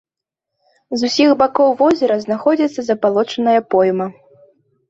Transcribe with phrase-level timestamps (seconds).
[1.01, 4.13] З усіх бакоў возера знаходзіцца забалочаная пойма.